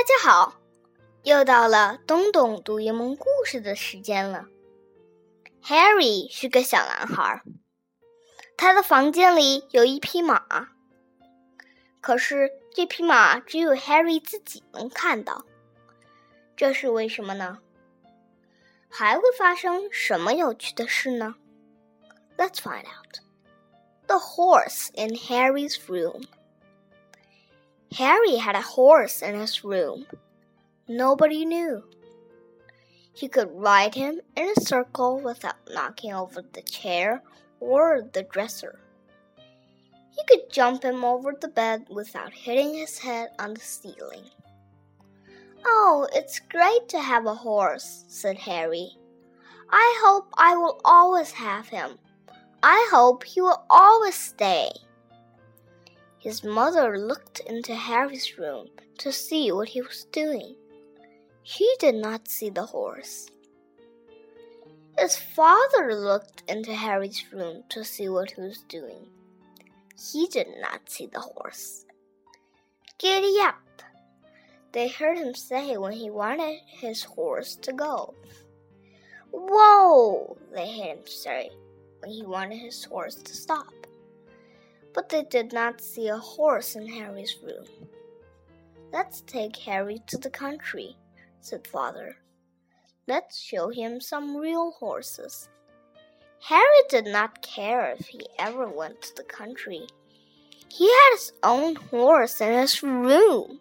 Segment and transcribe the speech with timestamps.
[0.00, 0.54] 大家好，
[1.24, 4.46] 又到了东东读一梦故事的时间了。
[5.62, 7.42] Harry 是个小男孩，
[8.56, 10.70] 他的房间里有一匹马，
[12.00, 15.44] 可是这匹马只有 Harry 自己能看到，
[16.56, 17.58] 这是为什么呢？
[18.88, 21.34] 还会发生什么有趣的事呢
[22.38, 23.20] ？Let's find out.
[24.06, 26.24] The horse in Harry's room.
[27.96, 30.06] Harry had a horse in his room.
[30.88, 31.82] Nobody knew.
[33.12, 37.22] He could ride him in a circle without knocking over the chair
[37.58, 38.78] or the dresser.
[39.36, 44.24] He could jump him over the bed without hitting his head on the ceiling.
[45.64, 48.96] Oh, it's great to have a horse, said Harry.
[49.68, 51.98] I hope I will always have him.
[52.62, 54.70] I hope he will always stay.
[56.20, 58.68] His mother looked into Harry's room
[58.98, 60.54] to see what he was doing.
[61.42, 63.30] She did not see the horse.
[64.98, 69.06] His father looked into Harry's room to see what he was doing.
[69.98, 71.86] He did not see the horse.
[72.98, 73.82] Giddy up,
[74.72, 78.12] they heard him say when he wanted his horse to go.
[79.30, 81.50] Whoa, they heard him say
[82.00, 83.79] when he wanted his horse to stop
[84.94, 87.66] but they did not see a horse in Harry's room.
[88.92, 90.96] Let's take Harry to the country,
[91.40, 92.16] said father.
[93.06, 95.48] Let's show him some real horses.
[96.42, 99.86] Harry did not care if he ever went to the country.
[100.68, 103.60] He had his own horse in his room.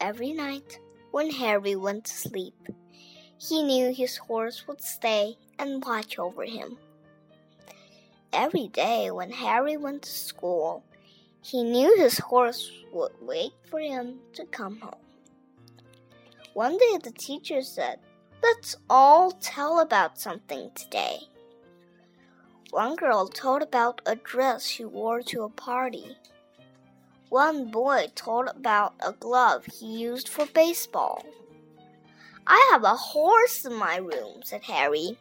[0.00, 0.78] Every night,
[1.10, 2.68] when Harry went to sleep,
[3.36, 6.78] he knew his horse would stay and watch over him.
[8.32, 10.84] Every day when Harry went to school,
[11.40, 15.00] he knew his horse would wait for him to come home.
[16.52, 18.00] One day the teacher said,
[18.42, 21.18] Let's all tell about something today.
[22.70, 26.16] One girl told about a dress she wore to a party.
[27.30, 31.24] One boy told about a glove he used for baseball.
[32.46, 35.18] I have a horse in my room, said Harry.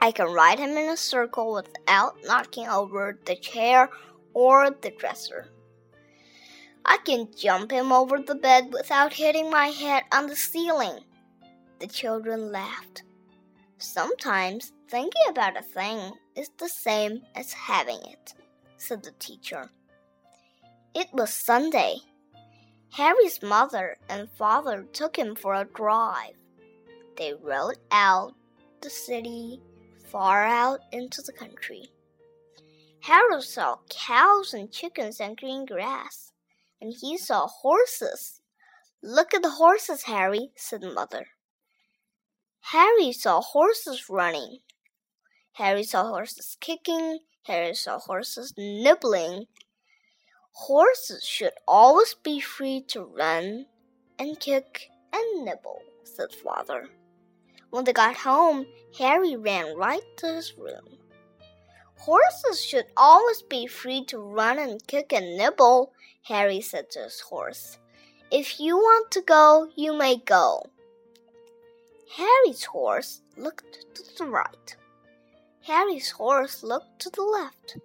[0.00, 3.90] I can ride him in a circle without knocking over the chair
[4.32, 5.48] or the dresser.
[6.84, 11.00] I can jump him over the bed without hitting my head on the ceiling.
[11.78, 13.02] The children laughed.
[13.76, 18.34] Sometimes thinking about a thing is the same as having it,
[18.78, 19.70] said the teacher.
[20.94, 21.96] It was Sunday.
[22.92, 26.34] Harry's mother and father took him for a drive.
[27.16, 28.34] They rode out
[28.80, 29.60] the city
[30.10, 31.90] far out into the country.
[33.00, 36.32] Harold saw cows and chickens and green grass,
[36.80, 38.40] and he saw horses.
[39.02, 41.28] Look at the horses, Harry, said Mother.
[42.60, 44.58] Harry saw horses running.
[45.52, 47.20] Harry saw horses kicking.
[47.44, 49.46] Harry saw horses nibbling.
[50.52, 53.66] Horses should always be free to run
[54.18, 56.88] and kick and nibble, said Father.
[57.70, 58.66] When they got home,
[58.98, 60.98] Harry ran right to his room.
[61.98, 65.92] Horses should always be free to run and kick and nibble,
[66.22, 67.78] Harry said to his horse.
[68.30, 70.64] If you want to go, you may go.
[72.16, 74.76] Harry's horse looked to the right.
[75.62, 77.76] Harry's horse looked to the left.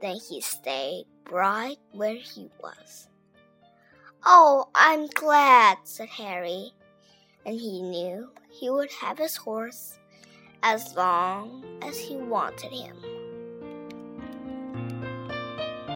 [0.00, 3.08] Then he stayed right where he was.
[4.24, 6.72] Oh, I'm glad, said Harry
[7.46, 9.98] and he knew he would have his horse
[10.62, 12.96] as long as he wanted him.